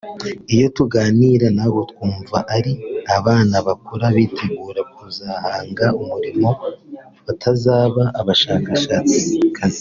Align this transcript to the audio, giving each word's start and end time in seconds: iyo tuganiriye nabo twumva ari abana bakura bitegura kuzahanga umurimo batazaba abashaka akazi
iyo 0.55 0.67
tuganiriye 0.77 1.47
nabo 1.57 1.79
twumva 1.91 2.37
ari 2.55 2.73
abana 3.17 3.55
bakura 3.67 4.05
bitegura 4.15 4.81
kuzahanga 4.95 5.85
umurimo 6.01 6.49
batazaba 7.25 8.03
abashaka 8.19 8.69
akazi 8.79 9.21